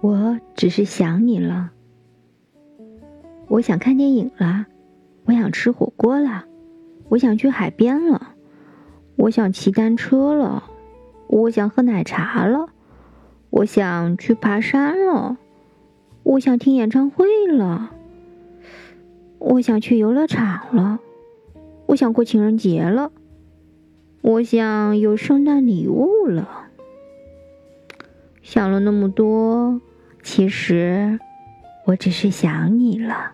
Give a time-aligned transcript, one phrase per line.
[0.00, 1.72] 我只是想你了。
[3.48, 4.66] 我想看电影了，
[5.24, 6.44] 我想吃火锅了，
[7.08, 8.34] 我想去海边了，
[9.16, 10.62] 我想骑单车了，
[11.26, 12.68] 我想喝奶茶了，
[13.50, 15.38] 我想去爬山了，
[16.22, 17.90] 我想听演唱会了，
[19.38, 21.00] 我想去游乐场了，
[21.86, 23.10] 我想过情人节了，
[24.20, 26.67] 我想有圣诞礼物了。
[28.50, 29.78] 想了那么多，
[30.22, 31.20] 其实
[31.84, 33.32] 我只是想你了。